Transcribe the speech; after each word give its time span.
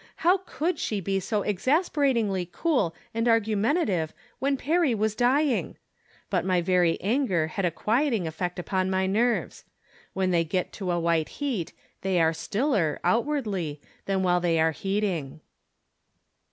How 0.25 0.37
could 0.47 0.79
she 0.79 0.99
be 0.99 1.19
so 1.19 1.43
exasperatingly 1.43 2.49
cool 2.51 2.95
and 3.13 3.27
argumentative 3.27 4.15
when 4.39 4.57
Perry 4.57 4.95
was 4.95 5.13
dying? 5.13 5.77
But 6.31 6.43
my 6.43 6.59
very 6.59 6.99
anger 7.01 7.45
had 7.49 7.65
a 7.65 7.69
quieting 7.69 8.25
effect 8.25 8.57
upon 8.57 8.89
my 8.89 9.05
nerves. 9.05 9.63
When 10.13 10.31
they 10.31 10.43
get 10.43 10.73
to 10.73 10.89
a 10.89 10.99
white 10.99 11.29
heat, 11.37 11.71
they 12.01 12.19
are 12.19 12.33
stiller, 12.33 12.99
outwardly, 13.03 13.79
than 14.07 14.23
while 14.23 14.39
they 14.39 14.59
are 14.59 14.71
heating. 14.71 15.39